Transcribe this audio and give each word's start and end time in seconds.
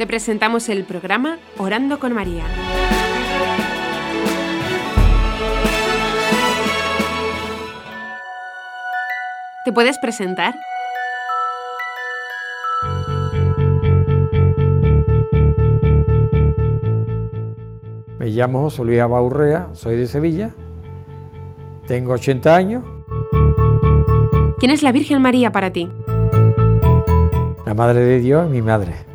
te 0.00 0.06
presentamos 0.06 0.70
el 0.70 0.84
programa 0.84 1.38
Orando 1.58 1.98
con 1.98 2.14
María. 2.14 2.42
¿Te 9.62 9.72
puedes 9.74 9.98
presentar? 9.98 10.54
Me 18.18 18.28
llamo 18.28 18.62
José 18.62 18.84
Luis 18.84 19.00
Abaurrea, 19.00 19.68
soy 19.74 19.96
de 19.96 20.06
Sevilla, 20.06 20.54
tengo 21.86 22.14
80 22.14 22.56
años. 22.56 22.84
¿Quién 24.58 24.72
es 24.72 24.82
la 24.82 24.92
Virgen 24.92 25.20
María 25.20 25.52
para 25.52 25.70
ti? 25.70 25.90
La 27.66 27.74
Madre 27.74 28.00
de 28.00 28.18
Dios 28.20 28.48
mi 28.48 28.62
madre. 28.62 29.09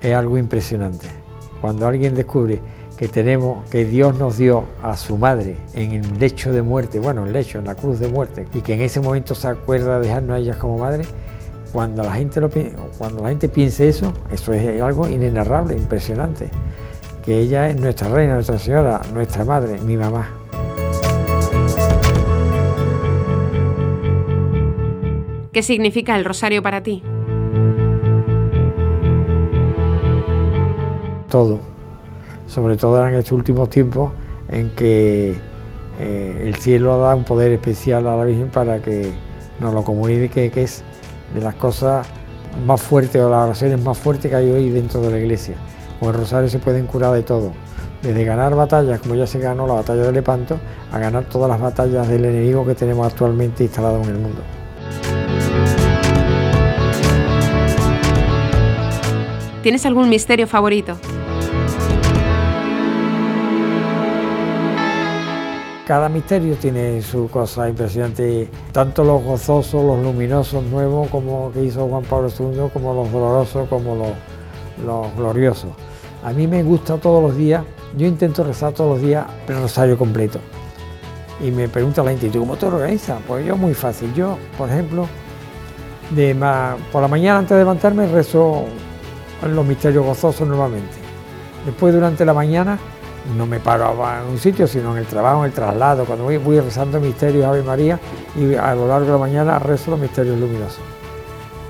Es 0.00 0.14
algo 0.14 0.38
impresionante. 0.38 1.06
Cuando 1.60 1.86
alguien 1.86 2.14
descubre 2.14 2.60
que 2.96 3.08
tenemos, 3.08 3.68
que 3.70 3.84
Dios 3.84 4.18
nos 4.18 4.36
dio 4.36 4.64
a 4.82 4.96
su 4.96 5.16
madre 5.16 5.56
en 5.74 5.92
el 5.92 6.18
lecho 6.18 6.52
de 6.52 6.62
muerte, 6.62 7.00
bueno, 7.00 7.24
el 7.24 7.32
lecho, 7.32 7.58
en 7.58 7.64
la 7.64 7.74
cruz 7.74 7.98
de 7.98 8.08
muerte, 8.08 8.46
y 8.54 8.60
que 8.60 8.74
en 8.74 8.82
ese 8.82 9.00
momento 9.00 9.34
se 9.34 9.48
acuerda 9.48 9.98
de 9.98 10.06
dejarnos 10.06 10.36
a 10.36 10.38
ella 10.38 10.58
como 10.58 10.78
madre, 10.78 11.04
cuando 11.72 12.02
la 12.02 12.12
gente, 12.12 12.40
lo, 12.40 12.50
cuando 12.98 13.22
la 13.22 13.28
gente 13.28 13.48
piense 13.48 13.88
eso, 13.88 14.12
eso 14.30 14.52
es 14.52 14.82
algo 14.82 15.08
inenarrable, 15.08 15.76
impresionante 15.76 16.50
que 17.24 17.38
ella 17.38 17.68
es 17.68 17.80
nuestra 17.80 18.08
reina, 18.08 18.34
nuestra 18.34 18.58
señora, 18.58 19.00
nuestra 19.12 19.44
madre, 19.44 19.78
mi 19.80 19.96
mamá. 19.96 20.28
¿Qué 25.52 25.62
significa 25.62 26.16
el 26.16 26.24
rosario 26.24 26.62
para 26.62 26.82
ti? 26.82 27.02
Todo, 31.30 31.60
sobre 32.48 32.76
todo 32.76 33.06
en 33.06 33.14
estos 33.14 33.32
últimos 33.32 33.70
tiempos 33.70 34.10
en 34.48 34.70
que 34.70 35.36
eh, 36.00 36.42
el 36.44 36.56
cielo 36.56 36.94
ha 36.94 36.96
dado 36.98 37.16
un 37.18 37.24
poder 37.24 37.52
especial 37.52 38.06
a 38.08 38.16
la 38.16 38.24
Virgen 38.24 38.48
para 38.48 38.82
que 38.82 39.12
nos 39.60 39.72
lo 39.72 39.84
comunique, 39.84 40.50
que 40.50 40.62
es 40.62 40.82
de 41.32 41.40
las 41.40 41.54
cosas 41.54 42.06
más 42.66 42.82
fuertes 42.82 43.22
o 43.22 43.30
las 43.30 43.44
oraciones 43.44 43.80
más 43.82 43.96
fuertes 43.96 44.28
que 44.28 44.36
hay 44.36 44.50
hoy 44.50 44.70
dentro 44.70 45.00
de 45.02 45.10
la 45.10 45.18
iglesia. 45.18 45.54
Con 46.00 46.08
el 46.08 46.16
rosario 46.16 46.48
se 46.48 46.58
pueden 46.58 46.86
curar 46.86 47.12
de 47.12 47.22
todo, 47.22 47.52
desde 48.02 48.24
ganar 48.24 48.54
batallas, 48.56 48.98
como 48.98 49.14
ya 49.14 49.26
se 49.26 49.38
ganó 49.38 49.66
la 49.68 49.74
batalla 49.74 50.02
de 50.02 50.12
Lepanto, 50.12 50.58
a 50.90 50.98
ganar 50.98 51.24
todas 51.24 51.48
las 51.48 51.60
batallas 51.60 52.08
del 52.08 52.24
enemigo 52.24 52.66
que 52.66 52.74
tenemos 52.74 53.06
actualmente 53.06 53.62
instalado 53.62 54.02
en 54.02 54.08
el 54.08 54.18
mundo. 54.18 54.40
¿Tienes 59.62 59.84
algún 59.84 60.08
misterio 60.08 60.46
favorito? 60.46 60.96
Cada 65.90 66.08
misterio 66.08 66.54
tiene 66.54 67.02
su 67.02 67.28
cosa 67.28 67.68
impresionante, 67.68 68.48
tanto 68.70 69.02
los 69.02 69.24
gozosos, 69.24 69.84
los 69.84 70.00
luminosos 70.00 70.62
nuevos, 70.62 71.08
como 71.08 71.50
que 71.50 71.64
hizo 71.64 71.88
Juan 71.88 72.04
Pablo 72.04 72.28
II, 72.28 72.70
como 72.72 72.94
los 72.94 73.10
dolorosos, 73.10 73.68
como 73.68 73.96
los, 73.96 74.10
los 74.86 75.16
gloriosos. 75.16 75.72
A 76.22 76.32
mí 76.32 76.46
me 76.46 76.62
gusta 76.62 76.96
todos 76.98 77.20
los 77.20 77.36
días, 77.36 77.64
yo 77.96 78.06
intento 78.06 78.44
rezar 78.44 78.72
todos 78.72 78.98
los 78.98 79.02
días 79.02 79.26
el 79.48 79.62
rosario 79.62 79.98
completo. 79.98 80.38
Y 81.40 81.50
me 81.50 81.68
pregunta 81.68 82.04
la 82.04 82.10
gente, 82.10 82.28
¿tú 82.28 82.38
cómo 82.38 82.54
te 82.54 82.66
organizas? 82.66 83.18
Pues 83.26 83.44
yo 83.44 83.56
muy 83.56 83.74
fácil. 83.74 84.14
Yo, 84.14 84.38
por 84.56 84.68
ejemplo, 84.68 85.08
por 86.92 87.02
la 87.02 87.08
mañana 87.08 87.40
antes 87.40 87.56
de 87.56 87.64
levantarme 87.64 88.06
rezo 88.06 88.62
los 89.42 89.66
misterios 89.66 90.06
gozosos 90.06 90.46
normalmente. 90.46 90.94
Después 91.66 91.92
durante 91.92 92.24
la 92.24 92.32
mañana 92.32 92.78
no 93.36 93.46
me 93.46 93.60
paro 93.60 93.92
en 94.20 94.30
un 94.30 94.38
sitio, 94.38 94.66
sino 94.66 94.92
en 94.92 94.98
el 94.98 95.06
trabajo, 95.06 95.40
en 95.40 95.46
el 95.46 95.52
traslado. 95.52 96.04
Cuando 96.04 96.24
voy, 96.24 96.36
voy 96.36 96.60
rezando 96.60 97.00
misterios 97.00 97.44
Ave 97.44 97.62
María 97.62 97.98
y 98.36 98.54
a 98.54 98.74
lo 98.74 98.88
largo 98.88 99.06
de 99.06 99.12
la 99.12 99.18
mañana 99.18 99.58
rezo 99.58 99.92
los 99.92 100.00
misterios 100.00 100.38
luminosos. 100.38 100.80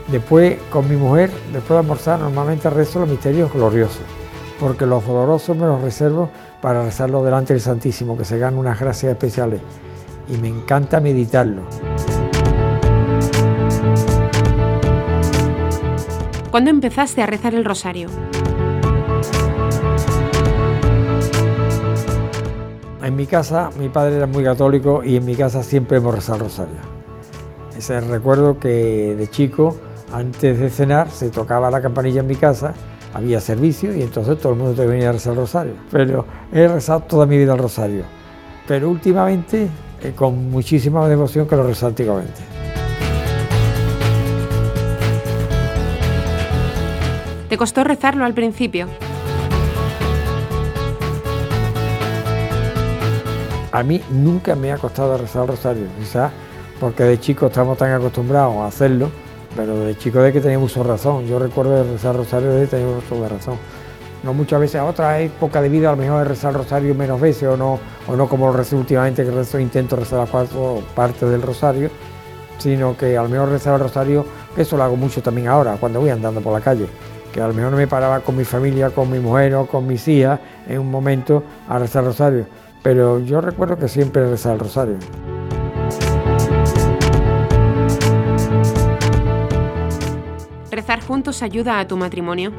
Después 0.09 0.59
con 0.71 0.89
mi 0.89 0.97
mujer, 0.97 1.31
después 1.53 1.71
de 1.71 1.79
almorzar, 1.79 2.19
normalmente 2.19 2.69
rezo 2.71 3.01
los 3.01 3.09
misterios 3.09 3.53
gloriosos 3.53 4.03
porque 4.61 4.85
los 4.85 5.05
dolorosos 5.05 5.57
me 5.57 5.67
los 5.67 5.81
reservo 5.81 6.31
para 6.61 6.85
rezarlo 6.85 7.25
delante 7.25 7.55
del 7.55 7.63
Santísimo, 7.63 8.17
que 8.17 8.27
se 8.27 8.39
ganan 8.39 8.59
unas 8.59 8.79
gracias 8.79 9.11
especiales. 9.11 9.63
Y 10.29 10.37
me 10.37 10.49
encanta 10.49 11.01
meditarlo. 11.01 11.63
¿Cuándo 16.51 16.71
empezaste 16.71 17.23
a 17.23 17.27
rezar 17.27 17.55
el 17.55 17.65
rosario? 17.65 18.11
Mi 23.21 23.27
casa, 23.27 23.69
mi 23.79 23.91
padre 23.91 24.17
era 24.17 24.27
muy 24.27 24.43
católico 24.43 25.05
y 25.05 25.17
en 25.17 25.27
mi 25.27 25.35
casa 25.35 25.63
siempre 25.63 25.99
hemos 25.99 26.15
rezado 26.15 26.37
el 26.37 26.45
rosario. 26.45 26.77
Ese 27.77 28.01
recuerdo 28.01 28.59
que 28.59 29.15
de 29.15 29.29
chico, 29.29 29.77
antes 30.11 30.59
de 30.59 30.71
cenar, 30.71 31.11
se 31.11 31.29
tocaba 31.29 31.71
la 31.71 31.83
campanilla 31.83 32.21
en 32.21 32.27
mi 32.27 32.37
casa 32.37 32.73
había 33.13 33.39
servicio 33.43 33.95
y 33.95 34.01
entonces 34.01 34.39
todo 34.39 34.55
el 34.55 34.59
mundo 34.59 34.73
te 34.73 34.87
venía 34.87 35.11
a 35.11 35.13
rezar 35.13 35.35
el 35.35 35.41
rosario. 35.41 35.75
Pero 35.91 36.25
he 36.51 36.67
rezado 36.67 37.01
toda 37.01 37.27
mi 37.27 37.37
vida 37.37 37.53
el 37.53 37.59
rosario. 37.59 38.05
Pero 38.67 38.89
últimamente 38.89 39.69
eh, 40.03 40.13
con 40.17 40.51
muchísima 40.51 41.07
devoción 41.07 41.47
que 41.47 41.57
lo 41.57 41.65
rezé 41.65 41.85
antiguamente. 41.85 42.41
¿Te 47.51 47.59
costó 47.59 47.85
rezarlo 47.85 48.25
al 48.25 48.33
principio? 48.33 48.87
A 53.73 53.83
mí 53.83 54.01
nunca 54.11 54.55
me 54.55 54.73
ha 54.73 54.79
costado 54.79 55.17
rezar 55.17 55.43
el 55.43 55.49
rosario, 55.49 55.87
quizás 55.99 56.33
porque 56.81 57.05
de 57.05 57.21
chico 57.21 57.47
estamos 57.47 57.77
tan 57.77 57.93
acostumbrados 57.93 58.57
a 58.57 58.67
hacerlo 58.67 59.11
pero 59.57 59.81
de 59.81 59.97
chico 59.97 60.21
de 60.21 60.33
que 60.33 60.41
tenía 60.41 60.59
mucha 60.59 60.83
razón. 60.83 61.27
Yo 61.27 61.39
recuerdo 61.39 61.83
de 61.83 61.93
rezar 61.93 62.17
rosario 62.17 62.51
de 62.51 62.67
tener 62.67 62.87
mucha 62.87 63.29
razón. 63.29 63.57
No 64.23 64.35
muchas 64.35 64.61
veces, 64.61 64.77
a 64.77 64.85
otra 64.85 65.19
época 65.21 65.63
de 65.63 65.71
vida 65.71 65.89
a 65.89 65.93
lo 65.93 65.97
mejor 65.97 66.19
de 66.19 66.25
rezar 66.25 66.53
rosario 66.53 66.95
menos 66.95 67.21
veces 67.21 67.49
o 67.49 67.57
no, 67.57 67.81
o 68.07 68.17
no 68.17 68.29
como 68.29 68.47
lo 68.47 68.53
rezo 68.53 68.77
últimamente 68.77 69.25
que 69.25 69.31
rezo, 69.31 69.59
intento 69.59 69.97
rezar 69.97 70.21
las 70.21 70.31
cuatro 70.31 70.83
partes 70.95 71.29
del 71.31 71.41
rosario, 71.41 71.91
sino 72.59 72.95
que 72.97 73.17
a 73.17 73.23
lo 73.23 73.31
mejor 73.31 73.49
rezar 73.49 73.75
el 73.75 73.81
rosario, 73.81 74.27
que 74.55 74.63
eso 74.63 74.77
lo 74.77 74.83
hago 74.83 74.97
mucho 74.97 75.23
también 75.23 75.49
ahora, 75.49 75.79
cuando 75.81 76.01
voy 76.01 76.11
andando 76.11 76.43
por 76.43 76.53
la 76.53 76.61
calle, 76.61 76.87
que 77.33 77.41
a 77.41 77.49
lo 77.49 77.55
mejor 77.55 77.73
me 77.73 77.87
paraba 77.87 78.21
con 78.21 78.37
mi 78.37 78.45
familia, 78.45 78.91
con 78.91 79.11
mi 79.11 79.19
mujer 79.19 79.55
o 79.55 79.67
con 79.67 79.87
mis 79.87 80.07
hijas 80.07 80.39
en 80.69 80.81
un 80.81 80.91
momento 80.91 81.43
a 81.67 81.79
rezar 81.79 82.05
rosario, 82.05 82.45
pero 82.83 83.19
yo 83.19 83.41
recuerdo 83.41 83.77
que 83.77 83.89
siempre 83.89 84.29
rezar 84.29 84.55
el 84.55 84.61
rosario. 84.61 84.97
¿Rezar 90.71 91.01
juntos 91.03 91.43
ayuda 91.43 91.81
a 91.81 91.87
tu 91.87 91.97
matrimonio? 91.97 92.53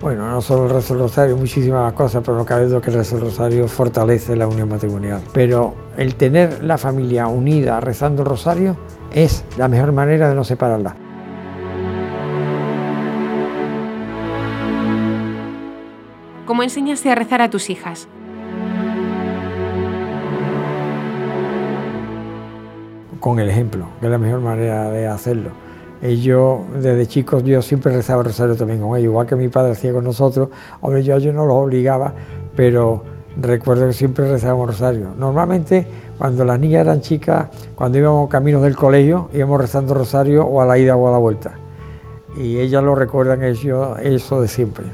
Bueno, 0.00 0.30
no 0.30 0.40
solo 0.40 0.64
el 0.64 0.70
rezo 0.70 0.94
del 0.94 1.02
rosario, 1.02 1.36
muchísimas 1.36 1.92
cosas, 1.92 2.22
pero 2.24 2.38
no 2.38 2.46
cabe 2.46 2.64
duda 2.64 2.80
que 2.80 2.90
el 2.90 2.96
rezo 2.96 3.16
del 3.16 3.26
rosario 3.26 3.68
fortalece 3.68 4.34
la 4.34 4.48
unión 4.48 4.68
matrimonial. 4.68 5.20
Pero 5.34 5.74
el 5.98 6.14
tener 6.14 6.64
la 6.64 6.78
familia 6.78 7.26
unida 7.26 7.78
rezando 7.80 8.22
el 8.22 8.28
rosario 8.28 8.76
es 9.12 9.44
la 9.58 9.68
mejor 9.68 9.92
manera 9.92 10.30
de 10.30 10.34
no 10.34 10.42
separarla. 10.42 10.96
¿Cómo 16.50 16.64
enseñaste 16.64 17.08
a 17.08 17.14
rezar 17.14 17.42
a 17.42 17.48
tus 17.48 17.70
hijas? 17.70 18.08
con 23.20 23.38
el 23.38 23.48
ejemplo, 23.48 23.86
que 24.00 24.06
es 24.06 24.10
la 24.10 24.18
mejor 24.18 24.40
manera 24.40 24.90
de 24.90 25.06
hacerlo. 25.06 25.50
Ellos, 26.02 26.62
desde 26.74 27.06
chicos, 27.06 27.44
yo 27.44 27.62
siempre 27.62 27.92
rezaba 27.92 28.24
rosario 28.24 28.56
también 28.56 28.80
con 28.80 28.98
ellos, 28.98 29.10
igual 29.10 29.28
que 29.28 29.36
mi 29.36 29.46
padre 29.46 29.70
hacía 29.72 29.92
con 29.92 30.02
nosotros. 30.02 30.48
Hombre, 30.80 31.04
yo, 31.04 31.18
yo 31.18 31.32
no 31.32 31.46
los 31.46 31.54
obligaba, 31.54 32.14
pero 32.56 33.04
recuerdo 33.40 33.86
que 33.86 33.92
siempre 33.92 34.28
rezábamos 34.28 34.70
rosario. 34.70 35.10
Normalmente, 35.16 35.86
cuando 36.18 36.44
las 36.44 36.58
niñas 36.58 36.80
eran 36.80 37.00
chicas, 37.00 37.46
cuando 37.76 37.98
íbamos 37.98 38.28
caminos 38.28 38.62
del 38.62 38.74
colegio, 38.74 39.30
íbamos 39.32 39.60
rezando 39.60 39.94
rosario 39.94 40.44
o 40.46 40.60
a 40.60 40.66
la 40.66 40.78
ida 40.78 40.96
o 40.96 41.06
a 41.06 41.12
la 41.12 41.18
vuelta. 41.18 41.52
Y 42.36 42.58
ellas 42.58 42.82
lo 42.82 42.96
recuerdan 42.96 43.44
eso, 43.44 43.96
eso 43.98 44.40
de 44.40 44.48
siempre. 44.48 44.86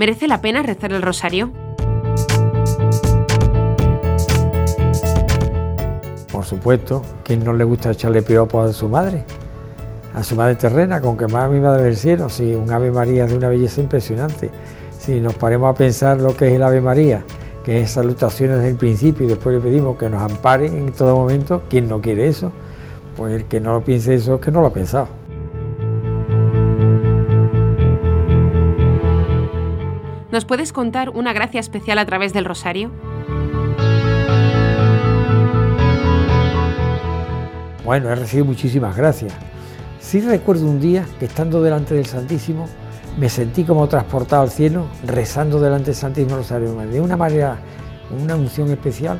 ¿Merece 0.00 0.28
la 0.28 0.40
pena 0.40 0.62
rezar 0.62 0.94
el 0.94 1.02
rosario? 1.02 1.52
por 6.32 6.46
supuesto, 6.46 7.02
¿quién 7.22 7.44
no 7.44 7.52
le 7.52 7.64
gusta 7.64 7.90
echarle 7.90 8.22
piropos 8.22 8.70
a 8.70 8.72
su 8.72 8.88
madre? 8.88 9.24
A 10.14 10.22
su 10.22 10.36
madre 10.36 10.54
terrena, 10.54 11.02
con 11.02 11.18
que 11.18 11.26
más 11.26 11.44
a 11.44 11.48
mi 11.48 11.60
madre 11.60 11.82
del 11.82 11.98
cielo, 11.98 12.30
si 12.30 12.54
un 12.54 12.72
Ave 12.72 12.90
María 12.90 13.26
es 13.26 13.30
de 13.30 13.36
una 13.36 13.50
belleza 13.50 13.82
impresionante. 13.82 14.48
Si 14.98 15.20
nos 15.20 15.34
paremos 15.34 15.74
a 15.74 15.76
pensar 15.76 16.18
lo 16.18 16.34
que 16.34 16.48
es 16.48 16.54
el 16.54 16.62
Ave 16.62 16.80
María, 16.80 17.22
que 17.62 17.82
es 17.82 17.90
salutaciones 17.90 18.56
desde 18.56 18.70
el 18.70 18.76
principio 18.76 19.26
y 19.26 19.28
después 19.28 19.54
le 19.54 19.60
pedimos 19.60 19.98
que 19.98 20.08
nos 20.08 20.22
amparen 20.22 20.78
en 20.78 20.92
todo 20.92 21.14
momento. 21.14 21.64
¿Quién 21.68 21.90
no 21.90 22.00
quiere 22.00 22.26
eso? 22.26 22.52
Pues 23.18 23.34
el 23.34 23.44
que 23.44 23.60
no 23.60 23.74
lo 23.74 23.84
piense 23.84 24.14
eso 24.14 24.36
es 24.36 24.40
que 24.40 24.50
no 24.50 24.62
lo 24.62 24.68
ha 24.68 24.72
pensado. 24.72 25.19
¿Nos 30.32 30.44
puedes 30.44 30.72
contar 30.72 31.10
una 31.10 31.32
gracia 31.32 31.58
especial 31.58 31.98
a 31.98 32.06
través 32.06 32.32
del 32.32 32.44
rosario? 32.44 32.92
Bueno, 37.84 38.10
he 38.10 38.14
recibido 38.14 38.44
muchísimas 38.44 38.96
gracias. 38.96 39.32
Sí 39.98 40.20
recuerdo 40.20 40.66
un 40.66 40.80
día 40.80 41.04
que 41.18 41.24
estando 41.24 41.60
delante 41.60 41.94
del 41.94 42.06
Santísimo 42.06 42.68
me 43.18 43.28
sentí 43.28 43.64
como 43.64 43.88
transportado 43.88 44.42
al 44.42 44.50
cielo 44.50 44.86
rezando 45.04 45.60
delante 45.60 45.86
del 45.86 45.96
Santísimo 45.96 46.36
Rosario. 46.36 46.74
De 46.74 47.00
una 47.00 47.16
manera, 47.16 47.58
una 48.22 48.36
unción 48.36 48.70
especial 48.70 49.18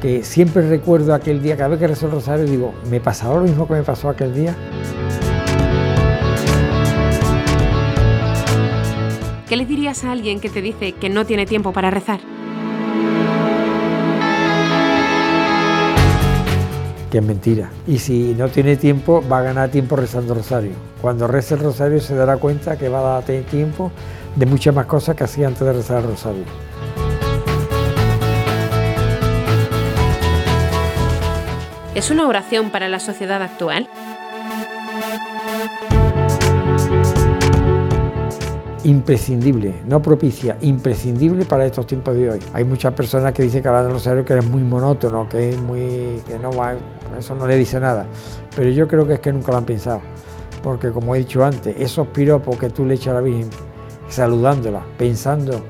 que 0.00 0.24
siempre 0.24 0.66
recuerdo 0.66 1.12
aquel 1.12 1.42
día, 1.42 1.58
cada 1.58 1.68
vez 1.68 1.78
que 1.78 1.88
rezo 1.88 2.06
el 2.06 2.12
Rosario 2.12 2.46
digo, 2.46 2.72
¿me 2.88 3.00
pasaba 3.00 3.36
lo 3.36 3.42
mismo 3.42 3.68
que 3.68 3.74
me 3.74 3.82
pasó 3.82 4.08
aquel 4.08 4.34
día? 4.34 4.56
¿Qué 9.48 9.56
le 9.56 9.64
dirías 9.64 10.04
a 10.04 10.12
alguien 10.12 10.40
que 10.40 10.50
te 10.50 10.60
dice 10.60 10.92
que 10.92 11.08
no 11.08 11.24
tiene 11.24 11.46
tiempo 11.46 11.72
para 11.72 11.90
rezar? 11.90 12.20
que 17.10 17.18
es 17.18 17.24
mentira. 17.24 17.70
Y 17.86 17.98
si 17.98 18.34
no 18.34 18.48
tiene 18.50 18.76
tiempo, 18.76 19.24
va 19.26 19.38
a 19.38 19.42
ganar 19.42 19.70
tiempo 19.70 19.96
rezando 19.96 20.34
rosario. 20.34 20.72
Cuando 21.00 21.26
reza 21.26 21.54
el 21.54 21.62
rosario 21.62 22.00
se 22.00 22.14
dará 22.14 22.36
cuenta 22.36 22.76
que 22.76 22.90
va 22.90 22.98
a 22.98 23.22
dar 23.22 23.44
tiempo 23.44 23.90
de 24.36 24.44
muchas 24.44 24.74
más 24.74 24.84
cosas 24.84 25.16
que 25.16 25.24
hacía 25.24 25.46
antes 25.46 25.62
de 25.62 25.72
rezar 25.72 26.02
el 26.02 26.10
rosario. 26.10 26.44
¿Es 31.94 32.10
una 32.10 32.28
oración 32.28 32.70
para 32.70 32.88
la 32.88 33.00
sociedad 33.00 33.42
actual? 33.42 33.88
Imprescindible, 38.84 39.82
no 39.86 40.00
propicia, 40.00 40.56
imprescindible 40.60 41.44
para 41.44 41.66
estos 41.66 41.86
tiempos 41.86 42.14
de 42.14 42.30
hoy. 42.30 42.38
Hay 42.52 42.64
muchas 42.64 42.94
personas 42.94 43.32
que 43.32 43.42
dicen 43.42 43.62
que 43.62 43.68
hablar 43.68 43.84
del 43.84 43.92
rosario 43.92 44.24
que 44.24 44.38
es 44.38 44.44
muy 44.48 44.62
monótono, 44.62 45.28
que 45.28 45.50
es 45.50 45.60
muy 45.60 46.22
que 46.26 46.38
no 46.40 46.52
va, 46.52 46.74
eso 47.18 47.34
no 47.34 47.46
le 47.46 47.56
dice 47.56 47.80
nada, 47.80 48.06
pero 48.54 48.70
yo 48.70 48.86
creo 48.86 49.06
que 49.06 49.14
es 49.14 49.20
que 49.20 49.32
nunca 49.32 49.52
lo 49.52 49.58
han 49.58 49.64
pensado, 49.64 50.00
porque 50.62 50.90
como 50.90 51.14
he 51.14 51.18
dicho 51.18 51.44
antes, 51.44 51.74
esos 51.78 52.06
piropos 52.08 52.56
que 52.56 52.70
tú 52.70 52.84
le 52.84 52.94
echas 52.94 53.08
a 53.08 53.14
la 53.14 53.20
Virgen 53.20 53.50
saludándola, 54.08 54.82
pensando 54.96 55.60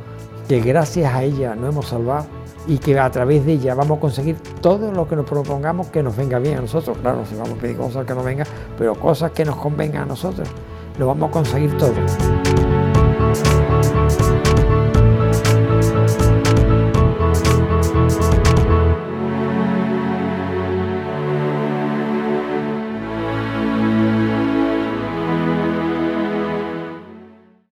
que 0.48 0.60
gracias 0.60 1.12
a 1.12 1.22
ella 1.22 1.54
nos 1.54 1.70
hemos 1.70 1.88
salvado 1.88 2.26
y 2.66 2.78
que 2.78 2.98
a 2.98 3.10
través 3.10 3.46
de 3.46 3.54
ella 3.54 3.74
vamos 3.74 3.98
a 3.98 4.00
conseguir 4.00 4.36
todo 4.60 4.92
lo 4.92 5.08
que 5.08 5.16
nos 5.16 5.24
propongamos 5.24 5.88
que 5.88 6.02
nos 6.02 6.14
venga 6.14 6.38
bien 6.38 6.58
a 6.58 6.60
nosotros. 6.60 6.98
Claro, 6.98 7.24
si 7.24 7.34
vamos 7.34 7.52
a 7.52 7.60
pedir 7.60 7.76
cosas 7.76 8.04
que 8.04 8.14
nos 8.14 8.24
vengan, 8.24 8.46
pero 8.76 8.94
cosas 8.94 9.32
que 9.32 9.44
nos 9.44 9.56
convengan 9.56 10.02
a 10.02 10.06
nosotros, 10.06 10.48
lo 10.98 11.06
vamos 11.06 11.30
a 11.30 11.32
conseguir 11.32 11.76
todo. 11.78 11.94